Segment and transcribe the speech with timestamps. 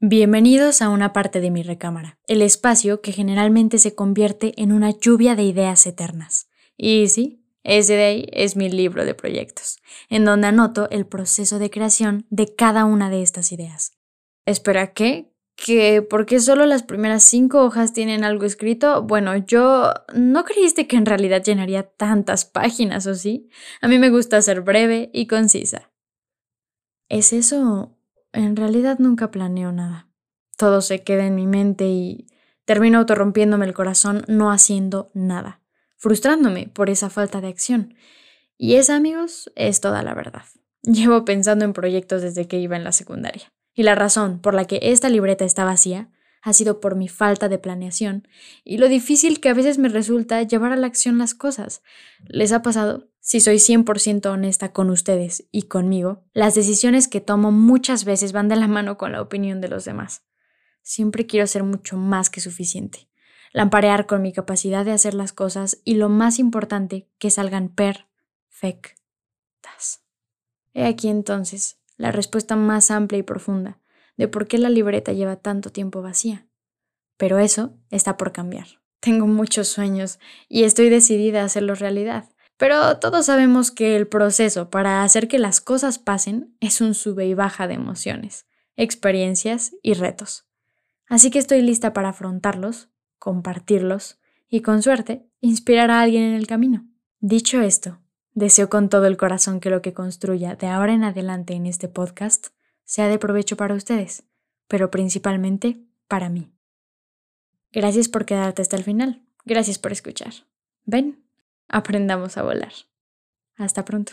[0.00, 4.92] Bienvenidos a una parte de mi recámara, el espacio que generalmente se convierte en una
[4.92, 6.48] lluvia de ideas eternas.
[6.76, 11.58] Y sí, ese de ahí es mi libro de proyectos, en donde anoto el proceso
[11.58, 13.90] de creación de cada una de estas ideas.
[14.46, 15.32] Espera, ¿qué?
[15.56, 19.02] ¿Que porque solo las primeras cinco hojas tienen algo escrito?
[19.02, 19.92] Bueno, yo...
[20.14, 23.48] ¿No creíste que en realidad llenaría tantas páginas, o sí?
[23.80, 25.90] A mí me gusta ser breve y concisa.
[27.08, 27.97] ¿Es eso
[28.44, 30.08] en realidad nunca planeo nada.
[30.56, 32.26] Todo se queda en mi mente y
[32.64, 35.60] termino autorrompiéndome el corazón no haciendo nada,
[35.96, 37.94] frustrándome por esa falta de acción.
[38.56, 40.42] Y esa, amigos, es toda la verdad.
[40.82, 43.52] Llevo pensando en proyectos desde que iba en la secundaria.
[43.74, 46.08] Y la razón por la que esta libreta está vacía
[46.42, 48.28] ha sido por mi falta de planeación
[48.64, 51.82] y lo difícil que a veces me resulta llevar a la acción las cosas.
[52.26, 53.08] ¿Les ha pasado?
[53.20, 58.48] Si soy 100% honesta con ustedes y conmigo, las decisiones que tomo muchas veces van
[58.48, 60.22] de la mano con la opinión de los demás.
[60.82, 63.08] Siempre quiero ser mucho más que suficiente,
[63.52, 68.94] lamparear con mi capacidad de hacer las cosas y lo más importante, que salgan perfectas.
[70.72, 73.78] He aquí entonces la respuesta más amplia y profunda
[74.18, 76.46] de por qué la libreta lleva tanto tiempo vacía.
[77.16, 78.66] Pero eso está por cambiar.
[79.00, 82.28] Tengo muchos sueños y estoy decidida a hacerlos realidad.
[82.58, 87.26] Pero todos sabemos que el proceso para hacer que las cosas pasen es un sube
[87.26, 90.44] y baja de emociones, experiencias y retos.
[91.06, 92.88] Así que estoy lista para afrontarlos,
[93.20, 96.88] compartirlos y, con suerte, inspirar a alguien en el camino.
[97.20, 98.00] Dicho esto,
[98.34, 101.88] deseo con todo el corazón que lo que construya de ahora en adelante en este
[101.88, 102.48] podcast
[102.88, 104.24] sea de provecho para ustedes,
[104.66, 105.76] pero principalmente
[106.08, 106.50] para mí.
[107.70, 109.22] Gracias por quedarte hasta el final.
[109.44, 110.32] Gracias por escuchar.
[110.86, 111.22] Ven,
[111.68, 112.72] aprendamos a volar.
[113.56, 114.12] Hasta pronto.